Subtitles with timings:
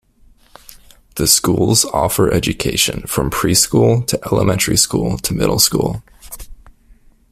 [1.17, 6.01] The schools offer education from Preschool to Elementary School to Middle School.